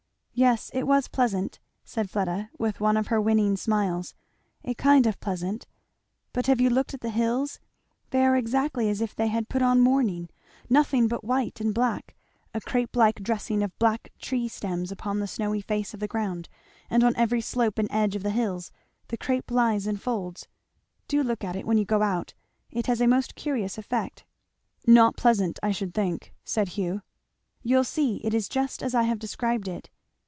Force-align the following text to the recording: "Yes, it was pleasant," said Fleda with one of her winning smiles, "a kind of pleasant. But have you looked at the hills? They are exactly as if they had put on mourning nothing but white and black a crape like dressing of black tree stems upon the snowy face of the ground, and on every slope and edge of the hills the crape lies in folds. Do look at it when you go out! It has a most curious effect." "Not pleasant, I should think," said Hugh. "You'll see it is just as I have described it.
"Yes, 0.33 0.71
it 0.73 0.87
was 0.87 1.07
pleasant," 1.07 1.59
said 1.85 2.09
Fleda 2.09 2.49
with 2.57 2.79
one 2.79 2.97
of 2.97 3.07
her 3.07 3.21
winning 3.21 3.55
smiles, 3.55 4.15
"a 4.63 4.73
kind 4.73 5.05
of 5.05 5.19
pleasant. 5.19 5.67
But 6.33 6.47
have 6.47 6.59
you 6.59 6.69
looked 6.71 6.95
at 6.95 7.01
the 7.01 7.11
hills? 7.11 7.59
They 8.09 8.25
are 8.25 8.35
exactly 8.35 8.89
as 8.89 9.01
if 9.01 9.13
they 9.13 9.27
had 9.27 9.49
put 9.49 9.61
on 9.61 9.81
mourning 9.81 10.29
nothing 10.67 11.07
but 11.07 11.23
white 11.23 11.61
and 11.61 11.75
black 11.75 12.15
a 12.55 12.61
crape 12.61 12.95
like 12.95 13.21
dressing 13.21 13.61
of 13.61 13.77
black 13.77 14.09
tree 14.17 14.47
stems 14.47 14.91
upon 14.91 15.19
the 15.19 15.27
snowy 15.27 15.61
face 15.61 15.93
of 15.93 15.99
the 15.99 16.07
ground, 16.07 16.49
and 16.89 17.03
on 17.03 17.15
every 17.17 17.41
slope 17.41 17.77
and 17.77 17.89
edge 17.91 18.15
of 18.15 18.23
the 18.23 18.31
hills 18.31 18.71
the 19.09 19.17
crape 19.17 19.51
lies 19.51 19.85
in 19.85 19.97
folds. 19.97 20.47
Do 21.07 21.21
look 21.21 21.43
at 21.43 21.55
it 21.57 21.67
when 21.67 21.77
you 21.77 21.85
go 21.85 22.01
out! 22.01 22.33
It 22.71 22.87
has 22.87 22.99
a 23.01 23.05
most 23.05 23.35
curious 23.35 23.77
effect." 23.77 24.25
"Not 24.87 25.17
pleasant, 25.17 25.59
I 25.61 25.69
should 25.71 25.93
think," 25.93 26.33
said 26.43 26.69
Hugh. 26.69 27.03
"You'll 27.61 27.83
see 27.83 28.15
it 28.23 28.33
is 28.33 28.49
just 28.49 28.81
as 28.81 28.95
I 28.95 29.03
have 29.03 29.19
described 29.19 29.67
it. 29.67 29.91